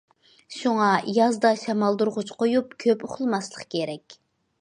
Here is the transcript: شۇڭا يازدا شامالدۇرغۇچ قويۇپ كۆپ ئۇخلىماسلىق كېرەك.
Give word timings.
شۇڭا 0.59 0.85
يازدا 1.17 1.51
شامالدۇرغۇچ 1.63 2.31
قويۇپ 2.39 2.73
كۆپ 2.85 3.05
ئۇخلىماسلىق 3.09 3.69
كېرەك. 3.75 4.17